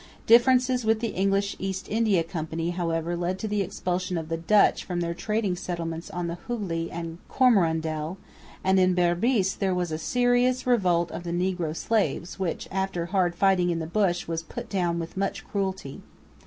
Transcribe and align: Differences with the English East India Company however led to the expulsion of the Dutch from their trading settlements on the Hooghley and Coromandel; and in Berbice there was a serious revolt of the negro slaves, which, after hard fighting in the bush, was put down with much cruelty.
Differences 0.25 0.83
with 0.83 0.99
the 0.99 1.09
English 1.09 1.55
East 1.59 1.87
India 1.87 2.23
Company 2.23 2.71
however 2.71 3.15
led 3.15 3.37
to 3.37 3.47
the 3.47 3.61
expulsion 3.61 4.17
of 4.17 4.29
the 4.29 4.35
Dutch 4.37 4.83
from 4.83 4.99
their 4.99 5.13
trading 5.13 5.55
settlements 5.55 6.09
on 6.09 6.25
the 6.25 6.39
Hooghley 6.47 6.89
and 6.91 7.19
Coromandel; 7.29 8.17
and 8.63 8.79
in 8.79 8.95
Berbice 8.95 9.53
there 9.53 9.75
was 9.75 9.91
a 9.91 9.99
serious 9.99 10.65
revolt 10.65 11.11
of 11.11 11.23
the 11.23 11.29
negro 11.29 11.75
slaves, 11.75 12.39
which, 12.39 12.67
after 12.71 13.05
hard 13.05 13.35
fighting 13.35 13.69
in 13.69 13.77
the 13.77 13.85
bush, 13.85 14.27
was 14.27 14.41
put 14.41 14.69
down 14.69 14.97
with 14.97 15.17
much 15.17 15.47
cruelty. 15.47 16.01